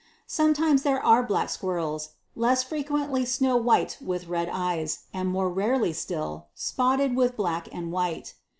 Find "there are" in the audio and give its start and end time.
0.81-1.21